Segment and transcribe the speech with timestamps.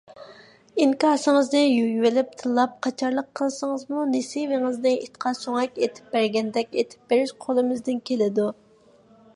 [0.83, 8.49] ئىنكاسىڭىزنى يۇيۇۋېلىپ تىللاپ قاچارلىق قىلسىڭىزمۇ نېسىۋېڭىزنى ئىتقا سۆڭەك ئېتىپ بەرگەندەك ئېتىپ بېرىش قولىمىزدىن كېلىدۇ.